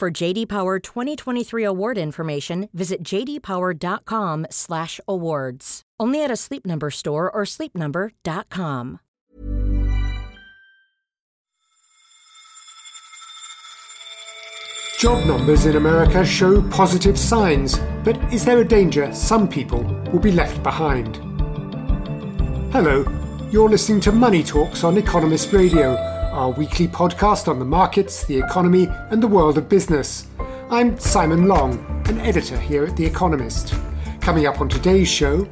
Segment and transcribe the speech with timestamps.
[0.00, 5.82] For JD Power 2023 award information, visit jdpower.com/awards.
[6.00, 9.00] Only at a Sleep Number store or sleepnumber.com.
[14.98, 20.18] Job numbers in America show positive signs, but is there a danger some people will
[20.18, 21.16] be left behind?
[22.72, 23.04] Hello,
[23.50, 28.38] you're listening to Money Talks on Economist Radio, our weekly podcast on the markets, the
[28.38, 30.28] economy, and the world of business.
[30.70, 31.74] I'm Simon Long,
[32.08, 33.74] an editor here at The Economist.
[34.20, 35.48] Coming up on today's show,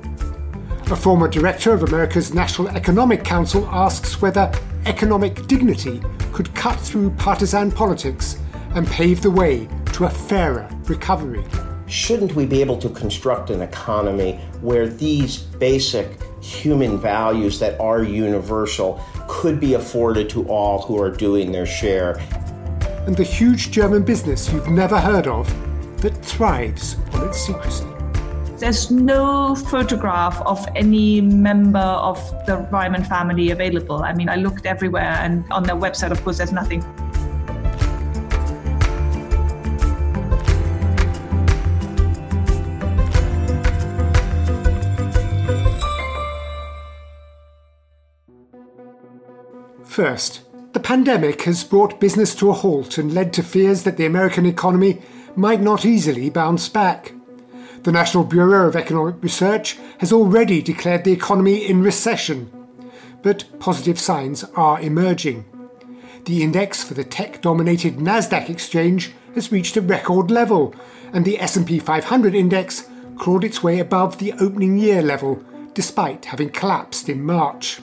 [0.90, 4.52] a former director of America's National Economic Council asks whether
[4.86, 6.00] economic dignity
[6.32, 8.38] could cut through partisan politics
[8.76, 11.44] and pave the way to a fairer recovery.
[11.88, 18.02] Shouldn't we be able to construct an economy where these basic human values that are
[18.04, 19.02] universal
[19.38, 22.18] could be afforded to all who are doing their share?
[23.06, 25.46] And the huge German business you've never heard of
[26.02, 27.86] that thrives on its secrecy.
[28.58, 34.02] There's no photograph of any member of the Reimann family available.
[34.02, 36.84] I mean, I looked everywhere, and on their website, of course, there's nothing.
[49.98, 50.42] First,
[50.74, 54.46] the pandemic has brought business to a halt and led to fears that the American
[54.46, 55.02] economy
[55.34, 57.14] might not easily bounce back.
[57.82, 62.48] The National Bureau of Economic Research has already declared the economy in recession,
[63.22, 65.44] but positive signs are emerging.
[66.26, 70.76] The index for the tech-dominated Nasdaq exchange has reached a record level,
[71.12, 75.42] and the S&P 500 index clawed its way above the opening year level
[75.74, 77.80] despite having collapsed in March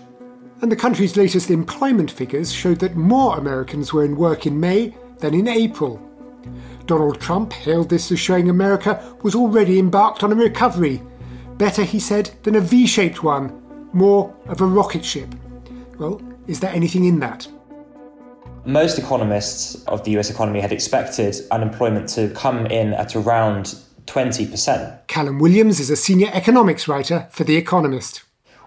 [0.62, 4.96] and the country's latest employment figures showed that more Americans were in work in May
[5.20, 6.02] than in April.
[6.86, 11.02] Donald Trump hailed this as showing America was already embarked on a recovery.
[11.58, 13.62] Better, he said, than a V shaped one,
[13.94, 15.34] more of a rocket ship.
[15.98, 17.48] Well, is there anything in that?
[18.66, 23.76] Most economists of the US economy had expected unemployment to come in at around
[24.08, 25.08] 20%.
[25.08, 28.24] Callum Williams is a senior economics writer for The Economist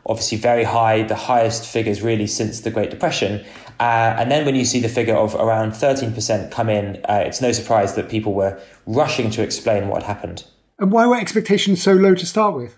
[0.08, 3.44] obviously very high, the highest figures really since the Great Depression.
[3.78, 7.40] Uh, and then when you see the figure of around 13% come in, uh, it's
[7.40, 10.44] no surprise that people were rushing to explain what had happened.
[10.78, 12.76] And why were expectations so low to start with?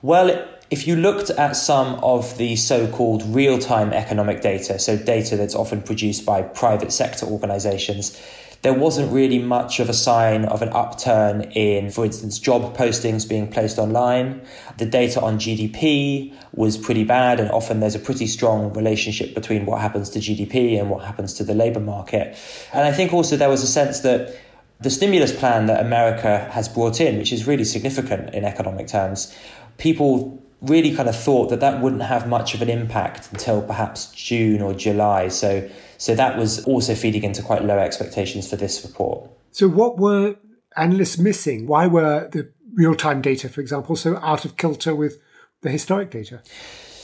[0.00, 4.96] Well, if you looked at some of the so called real time economic data, so
[4.96, 8.18] data that's often produced by private sector organizations,
[8.62, 13.28] there wasn't really much of a sign of an upturn in, for instance, job postings
[13.28, 14.40] being placed online.
[14.78, 19.66] The data on GDP was pretty bad, and often there's a pretty strong relationship between
[19.66, 22.38] what happens to GDP and what happens to the labour market.
[22.72, 24.32] And I think also there was a sense that
[24.80, 29.36] the stimulus plan that America has brought in, which is really significant in economic terms,
[29.78, 34.12] people really kind of thought that that wouldn't have much of an impact until perhaps
[34.12, 35.28] June or July.
[35.28, 35.68] So
[36.02, 39.30] so that was also feeding into quite low expectations for this report.
[39.52, 40.34] So, what were
[40.76, 41.68] analysts missing?
[41.68, 45.20] Why were the real time data, for example, so out of kilter with
[45.60, 46.42] the historic data?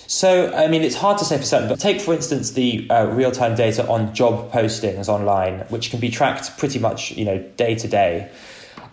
[0.08, 3.06] So, I mean, it's hard to say for certain, but take, for instance, the uh,
[3.06, 7.38] real time data on job postings online, which can be tracked pretty much, you know,
[7.56, 8.30] day to day.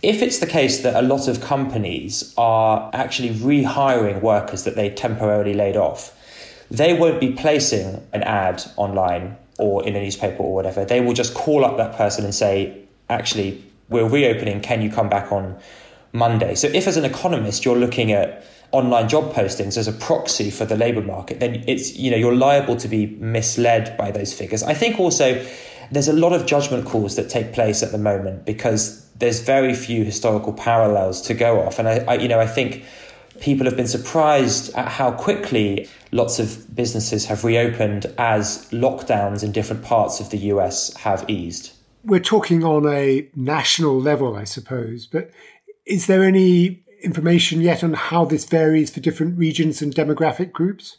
[0.02, 4.90] If it's the case that a lot of companies are actually rehiring workers that they
[4.90, 6.12] temporarily laid off,
[6.70, 11.14] they won't be placing an ad online or in a newspaper or whatever, they will
[11.14, 15.58] just call up that person and say, actually, we're reopening, can you come back on
[16.12, 16.54] Monday?
[16.54, 20.66] So if as an economist you're looking at online job postings as a proxy for
[20.66, 24.62] the labor market, then it's, you know, you're liable to be misled by those figures.
[24.62, 25.42] I think also
[25.90, 29.74] there's a lot of judgment calls that take place at the moment because there's very
[29.74, 31.78] few historical parallels to go off.
[31.78, 32.84] And I, I you know, I think
[33.40, 39.52] people have been surprised at how quickly lots of businesses have reopened as lockdowns in
[39.52, 41.72] different parts of the US have eased.
[42.04, 45.30] We're talking on a national level, I suppose, but
[45.84, 50.98] is there any information yet on how this varies for different regions and demographic groups?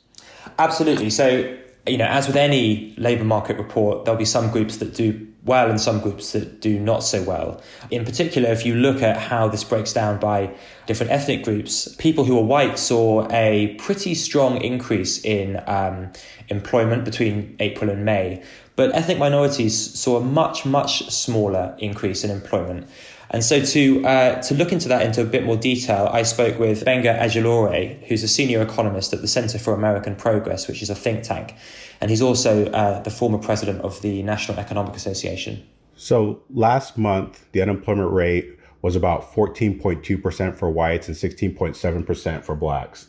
[0.59, 1.09] Absolutely.
[1.09, 5.27] So, you know, as with any labour market report, there'll be some groups that do
[5.47, 7.61] well and some groups that do not so well.
[7.89, 10.53] In particular, if you look at how this breaks down by
[10.85, 16.11] different ethnic groups, people who are white saw a pretty strong increase in um,
[16.49, 18.43] employment between April and May,
[18.75, 22.87] but ethnic minorities saw a much, much smaller increase in employment.
[23.29, 26.59] And so to uh, to look into that into a bit more detail, I spoke
[26.59, 30.89] with Benga Ajilore, who's a senior economist at the Center for American Progress, which is
[30.89, 31.53] a think tank,
[31.99, 35.67] and he's also uh, the former president of the National Economic Association.
[35.95, 43.07] So last month, the unemployment rate was about 14.2% for whites and 16.7% for blacks.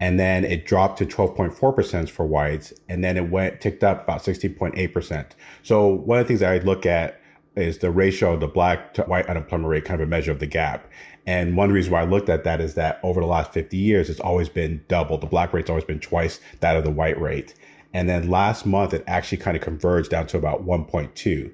[0.00, 4.22] And then it dropped to 12.4% for whites, and then it went ticked up about
[4.22, 5.26] 16.8%.
[5.64, 7.17] So one of the things I look at
[7.58, 10.38] is the ratio of the black to white unemployment rate, kind of a measure of
[10.38, 10.90] the gap.
[11.26, 14.08] And one reason why I looked at that is that over the last 50 years,
[14.08, 15.18] it's always been double.
[15.18, 17.54] The black rate's always been twice that of the white rate.
[17.92, 21.52] And then last month, it actually kind of converged down to about 1.2.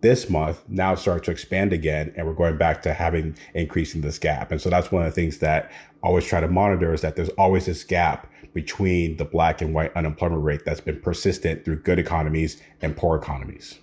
[0.00, 4.18] This month, now it to expand again, and we're going back to having increasing this
[4.18, 4.50] gap.
[4.50, 5.70] And so that's one of the things that
[6.02, 9.74] I always try to monitor is that there's always this gap between the black and
[9.74, 13.78] white unemployment rate that's been persistent through good economies and poor economies.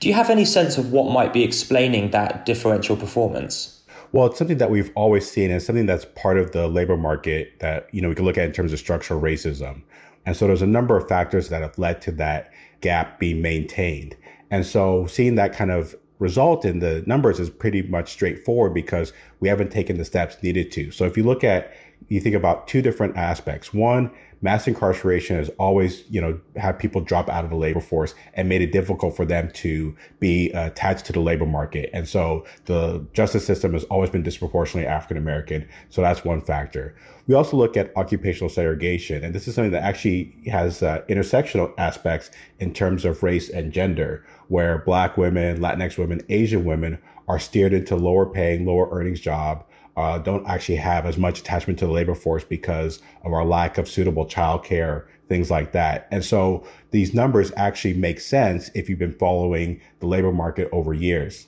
[0.00, 3.82] Do you have any sense of what might be explaining that differential performance?
[4.12, 7.58] Well, it's something that we've always seen and something that's part of the labor market
[7.58, 9.82] that, you know, we can look at in terms of structural racism.
[10.24, 14.16] And so there's a number of factors that have led to that gap being maintained.
[14.50, 19.12] And so seeing that kind of result in the numbers is pretty much straightforward because
[19.40, 20.90] we haven't taken the steps needed to.
[20.92, 21.74] So if you look at,
[22.08, 23.74] you think about two different aspects.
[23.74, 24.10] One,
[24.42, 28.48] mass incarceration has always, you know, had people drop out of the labor force and
[28.48, 31.90] made it difficult for them to be attached to the labor market.
[31.92, 35.66] And so the justice system has always been disproportionately African American.
[35.88, 36.94] So that's one factor.
[37.26, 41.72] We also look at occupational segregation, and this is something that actually has uh, intersectional
[41.76, 42.30] aspects
[42.60, 47.72] in terms of race and gender, where Black women, Latinx women, Asian women are steered
[47.72, 49.64] into lower paying, lower earnings job
[49.96, 53.78] uh, don't actually have as much attachment to the labor force because of our lack
[53.78, 56.06] of suitable childcare, things like that.
[56.10, 60.92] And so these numbers actually make sense if you've been following the labor market over
[60.92, 61.46] years.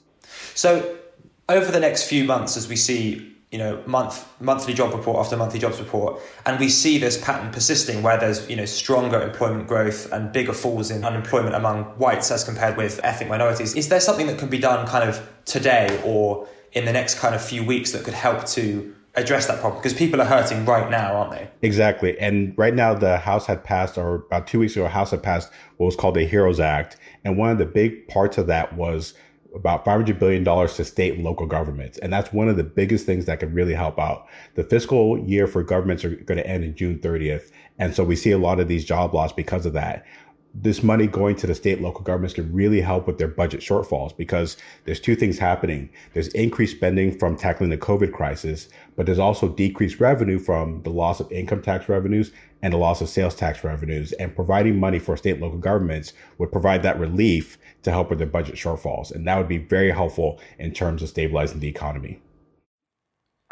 [0.54, 0.96] So
[1.48, 5.34] over the next few months, as we see you know month monthly job report after
[5.34, 9.66] monthly jobs report and we see this pattern persisting where there's you know stronger employment
[9.66, 14.00] growth and bigger falls in unemployment among whites as compared with ethnic minorities is there
[14.00, 17.64] something that can be done kind of today or in the next kind of few
[17.64, 21.32] weeks that could help to address that problem because people are hurting right now, aren't
[21.32, 21.48] they?
[21.62, 22.18] Exactly.
[22.18, 25.50] And right now, the House had passed, or about two weeks ago, House had passed
[25.76, 26.96] what was called the HEROES Act.
[27.24, 29.14] And one of the big parts of that was
[29.54, 31.98] about $500 billion to state and local governments.
[31.98, 34.26] And that's one of the biggest things that could really help out.
[34.54, 37.50] The fiscal year for governments are going to end in June 30th.
[37.78, 40.04] And so we see a lot of these job loss because of that
[40.54, 44.16] this money going to the state local governments could really help with their budget shortfalls
[44.16, 45.90] because there's two things happening.
[46.14, 50.90] There's increased spending from tackling the COVID crisis, but there's also decreased revenue from the
[50.90, 54.12] loss of income tax revenues and the loss of sales tax revenues.
[54.12, 58.26] And providing money for state local governments would provide that relief to help with their
[58.26, 59.12] budget shortfalls.
[59.12, 62.20] And that would be very helpful in terms of stabilizing the economy.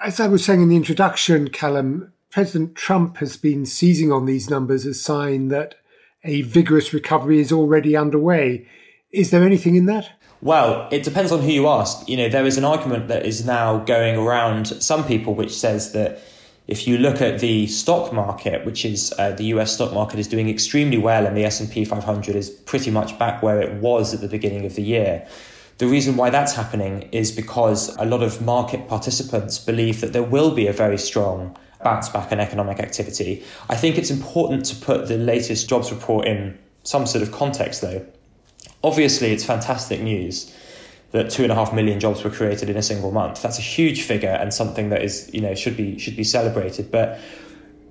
[0.03, 4.51] As I was saying in the introduction, Callum, President Trump has been seizing on these
[4.51, 5.77] numbers as a sign that
[6.25, 8.67] a vigorous recovery is already underway.
[9.13, 10.11] Is there anything in that?
[10.43, 12.09] Well, it depends on who you ask.
[12.09, 15.93] You know, there is an argument that is now going around some people which says
[15.93, 16.21] that
[16.67, 20.29] if you look at the stock market, which is uh, the US stock market is
[20.29, 24.21] doing extremely well and the S&P 500 is pretty much back where it was at
[24.21, 25.27] the beginning of the year.
[25.79, 30.23] The reason why that's happening is because a lot of market participants believe that there
[30.23, 33.45] will be a very strong bounce back in economic activity.
[33.69, 37.81] I think it's important to put the latest jobs report in some sort of context,
[37.81, 38.07] though.
[38.83, 40.55] Obviously, it's fantastic news
[41.13, 43.43] that two and a half million jobs were created in a single month.
[43.43, 46.91] That's a huge figure and something that is, you know, should be should be celebrated.
[46.91, 47.19] But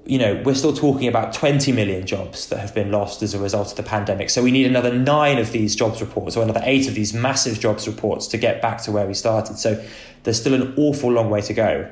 [0.05, 3.39] you know, we're still talking about 20 million jobs that have been lost as a
[3.39, 4.29] result of the pandemic.
[4.29, 7.59] So we need another nine of these jobs reports or another eight of these massive
[7.59, 9.57] jobs reports to get back to where we started.
[9.57, 9.83] So
[10.23, 11.91] there's still an awful long way to go.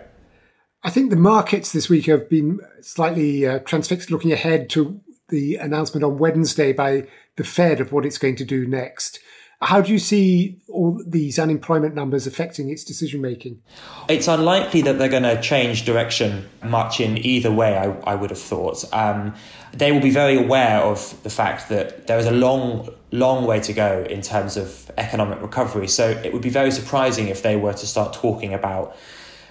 [0.85, 4.99] I think the markets this week have been slightly uh, transfixed looking ahead to
[5.29, 9.19] the announcement on Wednesday by the Fed of what it's going to do next.
[9.61, 13.61] How do you see all these unemployment numbers affecting its decision making?
[14.09, 18.29] It's unlikely that they're going to change direction much in either way, I, I would
[18.29, 18.83] have thought.
[18.93, 19.33] Um,
[19.71, 23.61] they will be very aware of the fact that there is a long, long way
[23.61, 25.87] to go in terms of economic recovery.
[25.87, 28.97] So it would be very surprising if they were to start talking about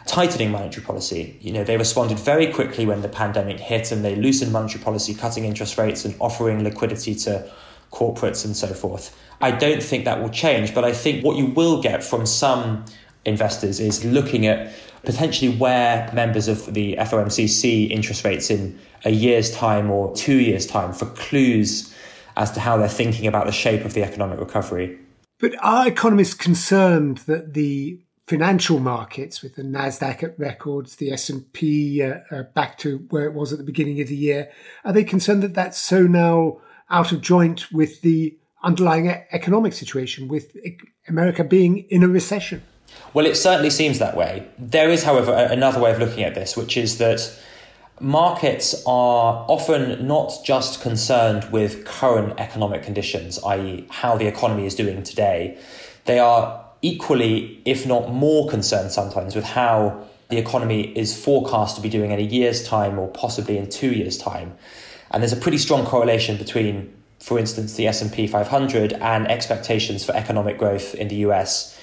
[0.06, 1.38] tightening monetary policy.
[1.40, 5.14] You know, they responded very quickly when the pandemic hit and they loosened monetary policy,
[5.14, 7.50] cutting interest rates and offering liquidity to
[7.92, 9.16] corporates and so forth.
[9.40, 12.84] I don't think that will change, but I think what you will get from some
[13.24, 14.72] investors is looking at
[15.04, 20.36] potentially where members of the FOMC see interest rates in a year's time or two
[20.36, 21.92] years' time for clues
[22.36, 24.98] as to how they're thinking about the shape of the economic recovery.
[25.38, 31.28] But are economists concerned that the financial markets, with the Nasdaq at records, the S
[31.28, 34.50] and P uh, uh, back to where it was at the beginning of the year,
[34.84, 36.58] are they concerned that that's so now
[36.90, 40.56] out of joint with the underlying economic situation, with
[41.08, 42.62] America being in a recession?
[43.14, 44.46] Well, it certainly seems that way.
[44.58, 47.38] There is, however, another way of looking at this, which is that
[48.00, 54.74] markets are often not just concerned with current economic conditions, i.e., how the economy is
[54.74, 55.58] doing today.
[56.04, 61.82] They are equally, if not more, concerned sometimes with how the economy is forecast to
[61.82, 64.56] be doing in a year's time or possibly in two years' time.
[65.10, 70.14] And there's a pretty strong correlation between, for instance, the S&P 500 and expectations for
[70.14, 71.78] economic growth in the US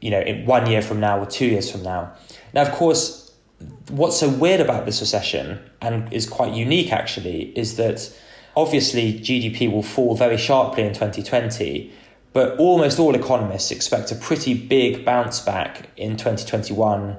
[0.00, 2.12] you know, in one year from now or two years from now.
[2.52, 3.32] Now, of course,
[3.88, 8.12] what's so weird about this recession and is quite unique actually is that
[8.54, 11.92] obviously GDP will fall very sharply in 2020,
[12.36, 17.16] but almost all economists expect a pretty big bounce back in 2021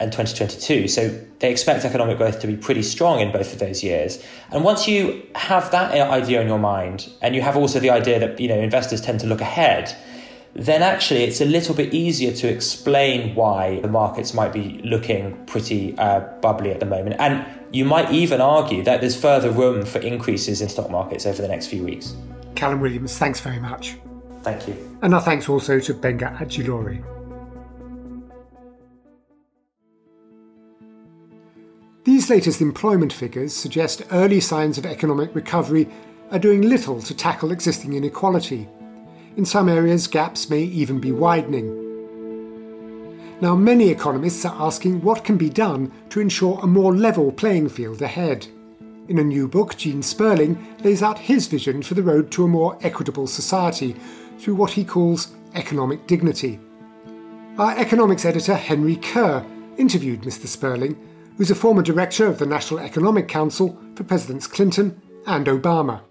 [0.00, 0.88] and 2022.
[0.88, 1.08] So
[1.38, 4.20] they expect economic growth to be pretty strong in both of those years.
[4.50, 8.18] And once you have that idea in your mind, and you have also the idea
[8.18, 9.96] that you know investors tend to look ahead,
[10.54, 15.46] then actually it's a little bit easier to explain why the markets might be looking
[15.46, 17.14] pretty uh, bubbly at the moment.
[17.20, 21.40] And you might even argue that there's further room for increases in stock markets over
[21.40, 22.16] the next few weeks.
[22.56, 23.96] Callum Williams, thanks very much.
[24.46, 24.98] Thank you.
[25.02, 27.02] And our thanks also to Benga Ajilore.
[32.04, 35.88] These latest employment figures suggest early signs of economic recovery
[36.30, 38.68] are doing little to tackle existing inequality.
[39.36, 41.82] In some areas, gaps may even be widening.
[43.40, 47.70] Now, many economists are asking what can be done to ensure a more level playing
[47.70, 48.46] field ahead.
[49.08, 52.48] In a new book, Gene Sperling lays out his vision for the road to a
[52.48, 53.96] more equitable society
[54.38, 56.58] through what he calls economic dignity.
[57.58, 59.44] Our economics editor, Henry Curr,
[59.78, 60.46] interviewed Mr.
[60.46, 60.96] Sperling,
[61.36, 66.02] who's a former director of the National Economic Council for Presidents Clinton and Obama.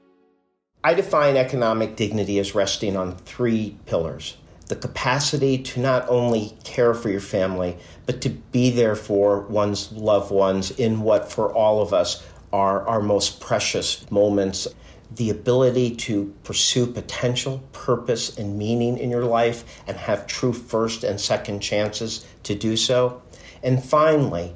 [0.84, 6.94] I define economic dignity as resting on three pillars the capacity to not only care
[6.94, 11.82] for your family, but to be there for one's loved ones in what, for all
[11.82, 14.68] of us, are our most precious moments.
[15.14, 21.04] The ability to pursue potential, purpose, and meaning in your life and have true first
[21.04, 23.22] and second chances to do so.
[23.64, 24.56] And finally,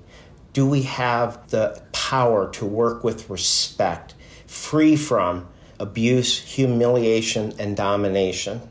[0.53, 4.15] do we have the power to work with respect,
[4.47, 5.47] free from
[5.79, 8.61] abuse, humiliation, and domination.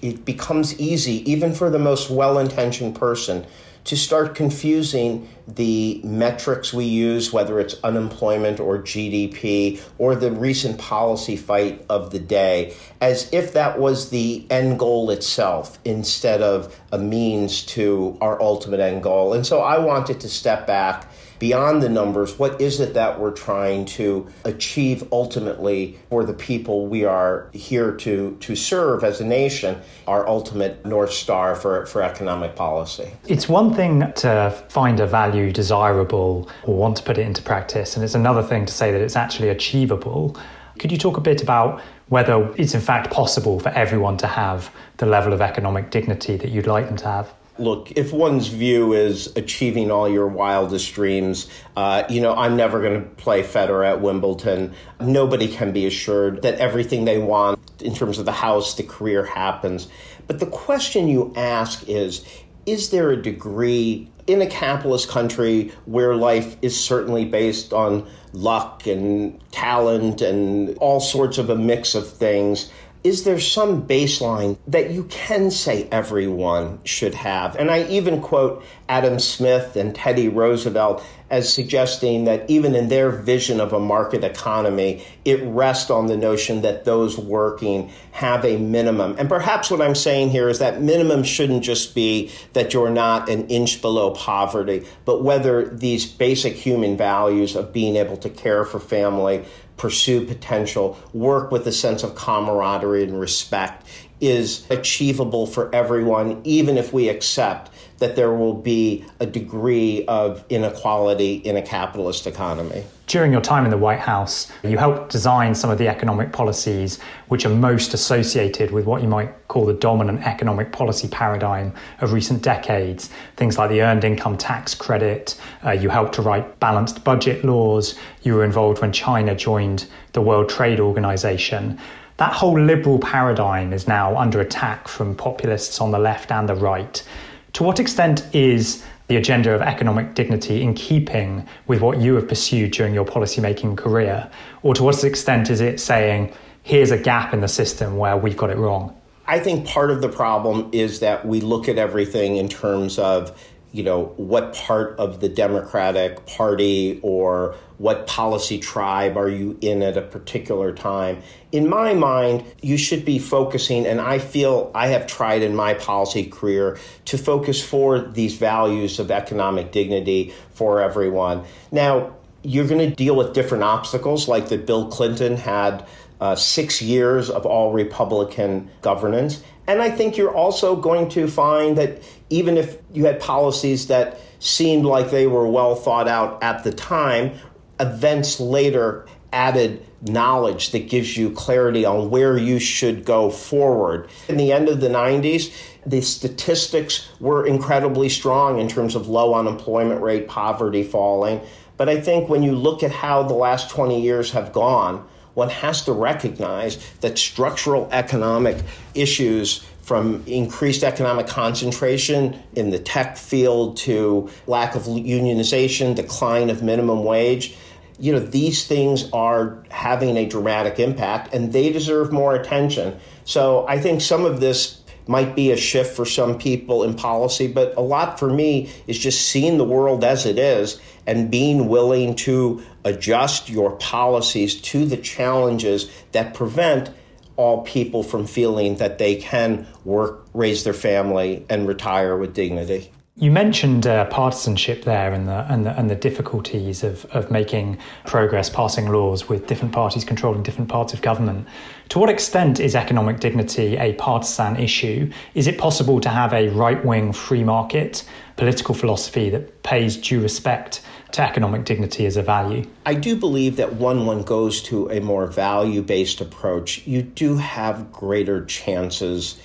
[0.00, 3.46] It becomes easy, even for the most well intentioned person,
[3.84, 10.78] to start confusing the metrics we use, whether it's unemployment or GDP or the recent
[10.78, 16.80] policy fight of the day, as if that was the end goal itself instead of
[16.92, 19.32] a means to our ultimate end goal.
[19.32, 21.11] And so I wanted to step back
[21.42, 26.86] beyond the numbers, what is it that we're trying to achieve ultimately for the people
[26.86, 32.00] we are here to, to serve as a nation, our ultimate North Star for, for
[32.00, 33.10] economic policy?
[33.26, 37.96] It's one thing to find a value desirable or want to put it into practice,
[37.96, 40.36] and it's another thing to say that it's actually achievable.
[40.78, 44.70] Could you talk a bit about whether it's in fact possible for everyone to have
[44.98, 47.34] the level of economic dignity that you'd like them to have?
[47.62, 52.80] Look, if one's view is achieving all your wildest dreams, uh, you know, I'm never
[52.80, 54.74] going to play Federer at Wimbledon.
[55.00, 59.24] Nobody can be assured that everything they want in terms of the house, the career
[59.24, 59.88] happens.
[60.26, 62.24] But the question you ask is
[62.64, 68.86] is there a degree in a capitalist country where life is certainly based on luck
[68.86, 72.70] and talent and all sorts of a mix of things?
[73.04, 77.56] Is there some baseline that you can say everyone should have?
[77.56, 83.10] And I even quote Adam Smith and Teddy Roosevelt as suggesting that even in their
[83.10, 88.58] vision of a market economy, it rests on the notion that those working have a
[88.58, 89.16] minimum.
[89.18, 93.30] And perhaps what I'm saying here is that minimum shouldn't just be that you're not
[93.30, 98.64] an inch below poverty, but whether these basic human values of being able to care
[98.66, 99.44] for family,
[99.82, 103.84] pursue potential, work with a sense of camaraderie and respect
[104.20, 110.44] is achievable for everyone, even if we accept that there will be a degree of
[110.48, 112.84] inequality in a capitalist economy.
[113.12, 116.98] During your time in the White House, you helped design some of the economic policies
[117.28, 122.14] which are most associated with what you might call the dominant economic policy paradigm of
[122.14, 123.10] recent decades.
[123.36, 127.98] Things like the earned income tax credit, uh, you helped to write balanced budget laws,
[128.22, 131.78] you were involved when China joined the World Trade Organization.
[132.16, 136.54] That whole liberal paradigm is now under attack from populists on the left and the
[136.54, 137.06] right.
[137.54, 142.28] To what extent is the agenda of economic dignity in keeping with what you have
[142.28, 144.30] pursued during your policymaking career?
[144.62, 146.32] Or to what extent is it saying,
[146.62, 148.96] here's a gap in the system where we've got it wrong?
[149.26, 153.40] I think part of the problem is that we look at everything in terms of
[153.72, 159.82] you know, what part of the Democratic Party or what policy tribe are you in
[159.82, 161.20] at a particular time.
[161.50, 165.74] In my mind, you should be focusing, and I feel I have tried in my
[165.74, 171.44] policy career to focus for these values of economic dignity for everyone.
[171.72, 175.86] Now, you're going to deal with different obstacles, like that Bill Clinton had
[176.20, 179.42] uh, six years of all Republican governance.
[179.66, 184.20] And I think you're also going to find that even if you had policies that
[184.38, 187.32] seemed like they were well thought out at the time,
[187.78, 194.08] events later added knowledge that gives you clarity on where you should go forward.
[194.28, 195.54] In the end of the 90s,
[195.86, 201.40] the statistics were incredibly strong in terms of low unemployment rate, poverty falling.
[201.82, 205.48] But I think when you look at how the last 20 years have gone, one
[205.48, 208.58] has to recognize that structural economic
[208.94, 216.62] issues from increased economic concentration in the tech field to lack of unionization, decline of
[216.62, 217.56] minimum wage.
[217.98, 222.96] You know, these things are having a dramatic impact and they deserve more attention.
[223.24, 227.46] So I think some of this might be a shift for some people in policy,
[227.46, 231.68] but a lot for me is just seeing the world as it is and being
[231.68, 236.90] willing to adjust your policies to the challenges that prevent
[237.36, 242.90] all people from feeling that they can work, raise their family, and retire with dignity.
[243.16, 247.76] You mentioned uh, partisanship there and the, and the, and the difficulties of, of making
[248.06, 251.46] progress, passing laws with different parties controlling different parts of government.
[251.90, 255.12] To what extent is economic dignity a partisan issue?
[255.34, 258.02] Is it possible to have a right wing free market
[258.36, 260.80] political philosophy that pays due respect
[261.12, 262.64] to economic dignity as a value?
[262.86, 267.36] I do believe that when one goes to a more value based approach, you do
[267.36, 269.38] have greater chances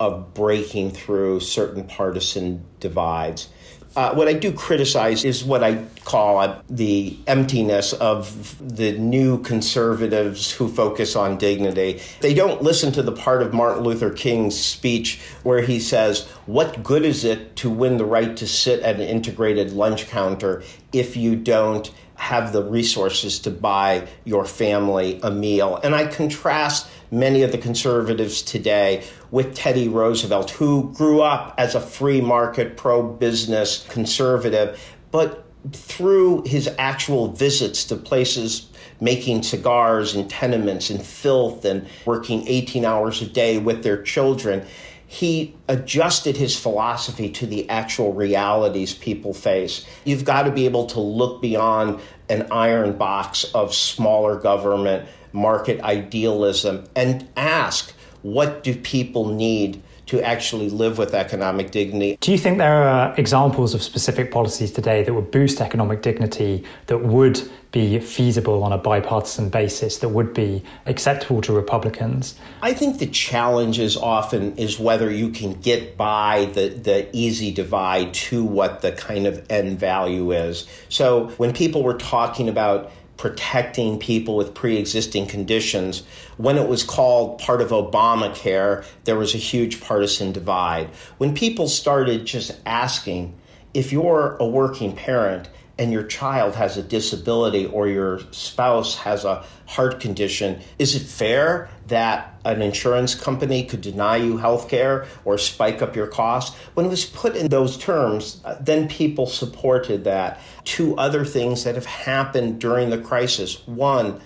[0.00, 3.50] of breaking through certain partisan divides.
[3.96, 10.52] Uh, what I do criticize is what I call the emptiness of the new conservatives
[10.52, 12.00] who focus on dignity.
[12.20, 16.84] They don't listen to the part of Martin Luther King's speech where he says, What
[16.84, 21.16] good is it to win the right to sit at an integrated lunch counter if
[21.16, 25.80] you don't have the resources to buy your family a meal?
[25.82, 31.74] And I contrast many of the conservatives today with Teddy Roosevelt, who grew up as
[31.74, 40.14] a free market, pro business conservative, but through his actual visits to places making cigars
[40.14, 44.64] and tenements and filth and working 18 hours a day with their children,
[45.06, 49.84] he adjusted his philosophy to the actual realities people face.
[50.04, 55.80] You've got to be able to look beyond an iron box of smaller government market
[55.80, 62.18] idealism and ask what do people need to actually live with economic dignity.
[62.20, 66.64] Do you think there are examples of specific policies today that would boost economic dignity
[66.86, 72.34] that would be feasible on a bipartisan basis that would be acceptable to Republicans?
[72.60, 77.52] I think the challenge is often is whether you can get by the, the easy
[77.52, 80.66] divide to what the kind of end value is.
[80.88, 86.04] So when people were talking about protecting people with pre existing conditions.
[86.38, 90.88] When it was called part of Obamacare, there was a huge partisan divide.
[91.18, 93.38] When people started just asking,
[93.74, 99.26] if you're a working parent and your child has a disability or your spouse has
[99.26, 105.06] a heart condition, is it fair that an insurance company could deny you health care
[105.26, 106.56] or spike up your costs?
[106.72, 110.40] When it was put in those terms, uh, then people supported that.
[110.64, 113.66] Two other things that have happened during the crisis.
[113.66, 114.20] One,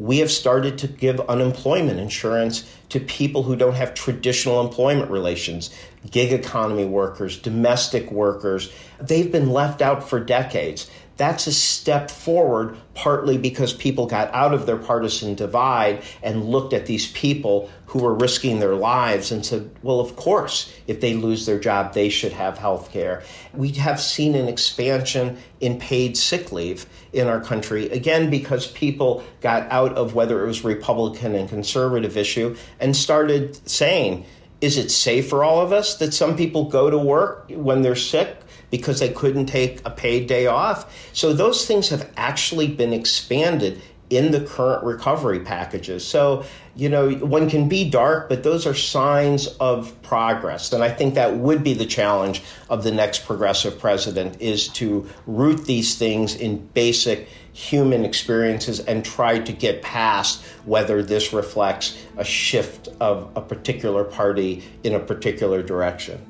[0.00, 5.70] we have started to give unemployment insurance to people who don't have traditional employment relations.
[6.10, 10.90] gig economy workers, domestic workers, they've been left out for decades.
[11.20, 16.72] That's a step forward, partly because people got out of their partisan divide and looked
[16.72, 21.12] at these people who were risking their lives and said, well, of course, if they
[21.12, 23.22] lose their job, they should have health care.
[23.52, 29.22] We have seen an expansion in paid sick leave in our country, again, because people
[29.42, 34.24] got out of whether it was Republican and conservative issue and started saying,
[34.62, 37.94] is it safe for all of us that some people go to work when they're
[37.94, 38.39] sick?
[38.70, 41.10] Because they couldn't take a paid day off.
[41.12, 46.04] So those things have actually been expanded in the current recovery packages.
[46.04, 50.72] So, you know, one can be dark, but those are signs of progress.
[50.72, 55.08] And I think that would be the challenge of the next progressive president is to
[55.26, 61.96] root these things in basic human experiences and try to get past whether this reflects
[62.16, 66.29] a shift of a particular party in a particular direction.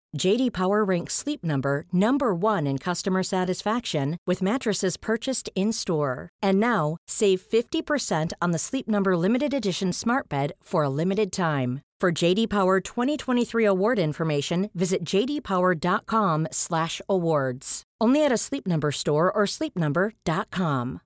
[0.17, 6.27] JD Power ranks Sleep Number number 1 in customer satisfaction with mattresses purchased in-store.
[6.43, 11.31] And now, save 50% on the Sleep Number limited edition Smart Bed for a limited
[11.31, 11.79] time.
[12.01, 17.83] For JD Power 2023 award information, visit jdpower.com/awards.
[18.01, 21.01] Only at a Sleep Number store or sleepnumber.com.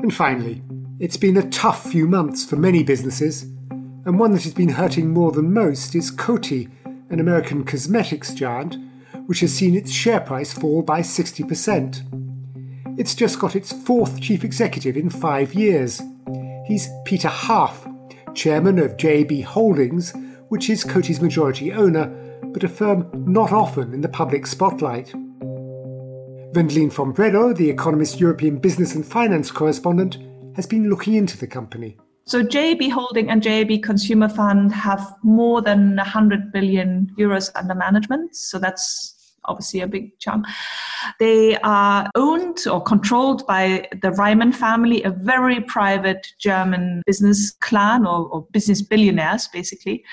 [0.00, 0.64] And finally,
[0.98, 3.53] it's been a tough few months for many businesses
[4.06, 6.70] and one that has been hurting more than most is Coty,
[7.10, 8.76] an American cosmetics giant,
[9.26, 12.98] which has seen its share price fall by 60%.
[12.98, 16.02] It's just got its fourth chief executive in five years.
[16.66, 17.86] He's Peter Harf,
[18.34, 20.12] chairman of JAB Holdings,
[20.48, 22.06] which is Coty's majority owner,
[22.42, 25.12] but a firm not often in the public spotlight.
[26.52, 30.18] Vendeline von the Economist European business and finance correspondent,
[30.54, 31.96] has been looking into the company.
[32.26, 38.34] So JAB Holding and JAB Consumer Fund have more than 100 billion euros under management.
[38.34, 40.46] So that's obviously a big chunk.
[41.20, 42.33] They are owned
[42.66, 48.82] or controlled by the Reimann family, a very private German business clan or, or business
[48.82, 50.04] billionaires, basically.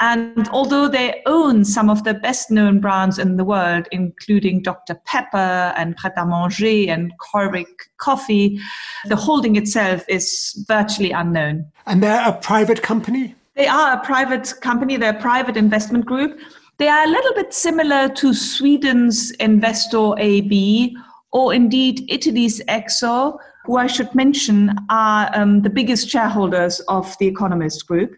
[0.00, 4.94] And although they own some of the best known brands in the world, including Dr.
[5.06, 7.66] Pepper and Pret a Manger and Keurig
[7.98, 8.60] coffee,
[9.06, 11.66] the holding itself is virtually unknown.
[11.86, 13.34] And they're a private company?
[13.54, 16.38] They are a private company, they're a private investment group.
[16.78, 20.94] They are a little bit similar to Sweden's Investor AB
[21.36, 27.26] or indeed Italy's Exor, who I should mention are um, the biggest shareholders of the
[27.26, 28.16] Economist Group.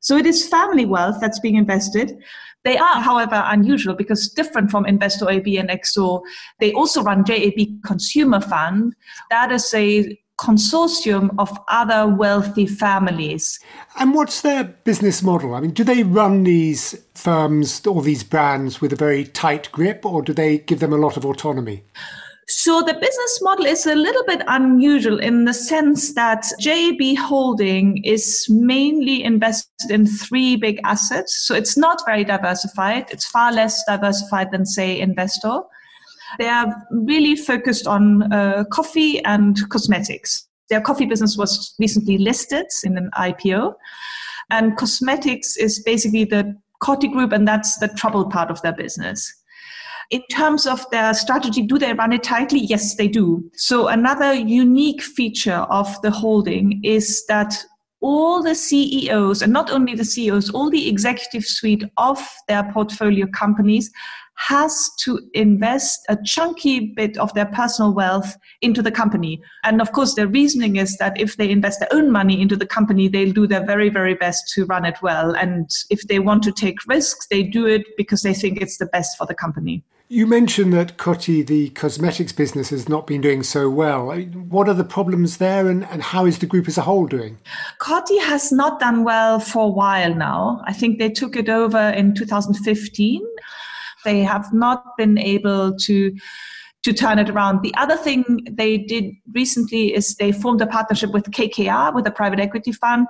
[0.00, 2.12] So it is family wealth that's being invested.
[2.62, 6.22] They are, however, unusual because different from Investor AB and Exor,
[6.60, 8.94] they also run JAB Consumer Fund.
[9.30, 13.58] That is a consortium of other wealthy families.
[13.98, 15.52] And what's their business model?
[15.52, 20.06] I mean, do they run these firms or these brands with a very tight grip,
[20.06, 21.82] or do they give them a lot of autonomy?
[22.48, 28.02] So the business model is a little bit unusual in the sense that JAB Holding
[28.04, 31.44] is mainly invested in three big assets.
[31.44, 33.06] So it's not very diversified.
[33.10, 35.60] It's far less diversified than, say, Investor.
[36.38, 40.46] They are really focused on uh, coffee and cosmetics.
[40.70, 43.74] Their coffee business was recently listed in an IPO.
[44.50, 49.32] And cosmetics is basically the Coty group, and that's the troubled part of their business.
[50.10, 52.60] In terms of their strategy, do they run it tightly?
[52.60, 53.50] Yes, they do.
[53.54, 57.54] So, another unique feature of the holding is that
[58.00, 63.26] all the CEOs, and not only the CEOs, all the executive suite of their portfolio
[63.26, 63.90] companies
[64.36, 69.40] has to invest a chunky bit of their personal wealth into the company.
[69.64, 72.66] And of course, their reasoning is that if they invest their own money into the
[72.66, 75.34] company, they'll do their very, very best to run it well.
[75.34, 78.86] And if they want to take risks, they do it because they think it's the
[78.86, 79.82] best for the company.
[80.08, 84.12] You mentioned that Coty, the cosmetics business, has not been doing so well.
[84.14, 87.38] what are the problems there and, and how is the group as a whole doing?
[87.80, 90.62] Coty has not done well for a while now.
[90.64, 93.26] I think they took it over in 2015
[94.06, 96.16] they have not been able to
[96.86, 97.62] to turn it around.
[97.62, 102.12] The other thing they did recently is they formed a partnership with KKR, with a
[102.12, 103.08] private equity fund,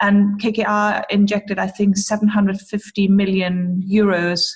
[0.00, 4.52] and KKR injected, I think, 750 million euros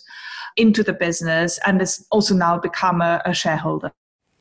[0.56, 3.92] into the business and has also now become a, a shareholder.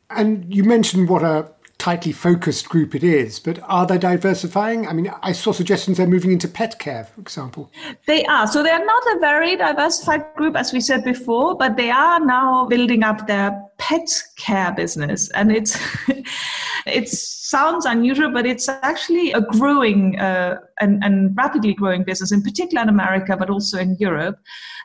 [0.10, 4.88] And you mentioned what a tightly focused group it is, but are they diversifying?
[4.88, 7.72] I mean, I saw suggestions they're moving into pet care, for example.
[8.06, 8.46] They are.
[8.46, 12.67] So they're not a very diversified group, as we said before, but they are now
[12.67, 15.32] building up their pet care business.
[15.32, 15.76] And it's,
[16.86, 22.44] it sounds unusual, but it's actually a growing uh, and, and rapidly growing business, in
[22.44, 24.38] particular in America, but also in Europe.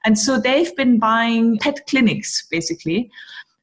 [0.07, 3.11] And so they've been buying pet clinics, basically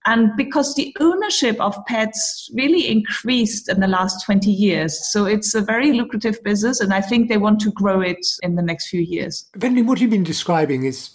[0.06, 5.12] and because the ownership of pets really increased in the last 20 years.
[5.12, 8.56] So it's a very lucrative business, and I think they want to grow it in
[8.56, 9.46] the next few years.
[9.58, 11.12] Vendeline, what you've been describing is,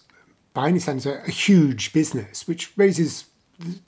[0.55, 3.27] by any sense, a, a huge business, which raises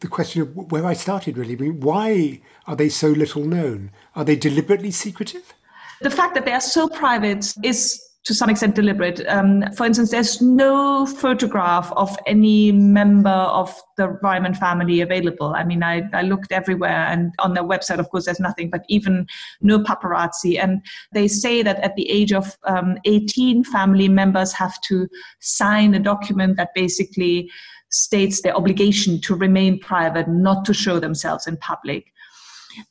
[0.00, 1.54] the question of where I started really.
[1.54, 3.92] I mean, why are they so little known?
[4.16, 5.54] Are they deliberately secretive?
[6.00, 9.26] The fact that they are so private is to some extent deliberate.
[9.28, 15.54] Um, for instance, there's no photograph of any member of the Reimann family available.
[15.54, 18.84] I mean, I, I looked everywhere and on their website, of course, there's nothing, but
[18.88, 19.26] even
[19.62, 20.62] no paparazzi.
[20.62, 25.94] And they say that at the age of um, 18, family members have to sign
[25.94, 27.50] a document that basically
[27.90, 32.12] states their obligation to remain private, not to show themselves in public.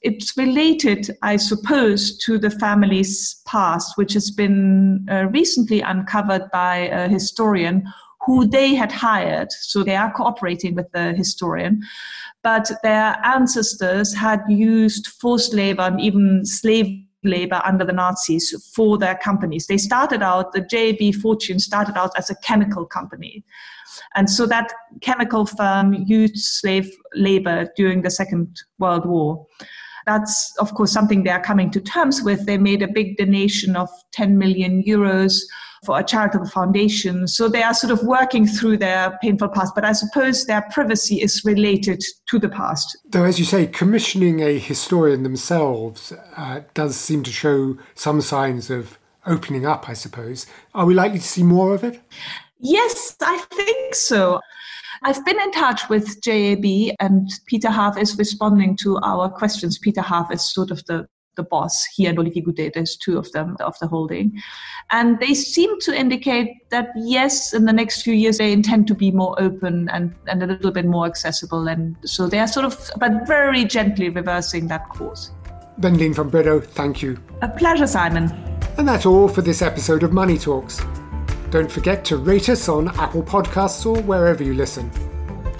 [0.01, 6.77] It's related, I suppose, to the family's past, which has been uh, recently uncovered by
[6.77, 7.83] a historian
[8.25, 9.51] who they had hired.
[9.51, 11.81] So they are cooperating with the historian.
[12.43, 18.97] But their ancestors had used forced labor and even slave labor under the Nazis for
[18.97, 19.67] their companies.
[19.67, 23.43] They started out, the JAB Fortune started out as a chemical company.
[24.15, 29.45] And so that chemical firm used slave labor during the Second World War.
[30.05, 32.45] That's, of course, something they are coming to terms with.
[32.45, 35.41] They made a big donation of 10 million euros
[35.85, 37.27] for a charitable foundation.
[37.27, 41.21] So they are sort of working through their painful past, but I suppose their privacy
[41.21, 42.97] is related to the past.
[43.09, 48.69] Though, as you say, commissioning a historian themselves uh, does seem to show some signs
[48.69, 50.45] of opening up, I suppose.
[50.73, 52.01] Are we likely to see more of it?
[52.59, 54.41] Yes, I think so.
[55.03, 59.77] I've been in touch with JAB and Peter Harf is responding to our questions.
[59.77, 61.85] Peter Harf is sort of the, the boss.
[61.95, 64.41] here and Olivier Goudet, there's two of them of the holding.
[64.91, 68.95] And they seem to indicate that yes, in the next few years they intend to
[68.95, 71.67] be more open and, and a little bit more accessible.
[71.67, 75.31] And so they are sort of, but very gently reversing that course.
[75.79, 77.17] Vendeline von Bredow, thank you.
[77.41, 78.29] A pleasure, Simon.
[78.77, 80.81] And that's all for this episode of Money Talks.
[81.51, 84.91] Don't forget to rate us on Apple Podcasts or wherever you listen.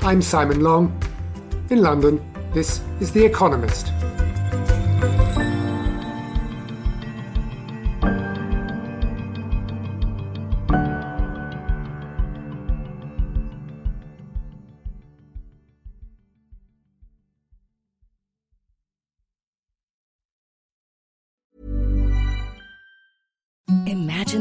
[0.02, 0.96] I'm Simon Long.
[1.72, 2.24] In London,
[2.54, 3.92] this is The Economist.